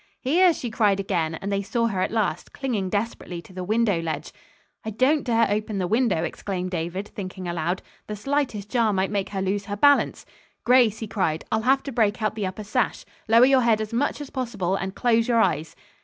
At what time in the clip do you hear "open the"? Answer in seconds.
5.51-5.85